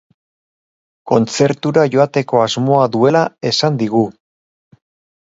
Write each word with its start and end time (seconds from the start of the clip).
Kontzertura 1.11 1.85
joateko 1.97 2.41
asmoa 2.49 2.91
duela 2.99 3.25
esan 3.55 3.81
digu. 3.87 4.07